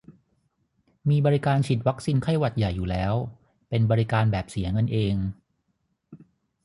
[1.09, 3.13] มีบริการฉีดวัคซีนไข้หวัดใหญ่อยู่แล้ว
[3.69, 5.15] เป็นบริการแบบเสียเงินเอง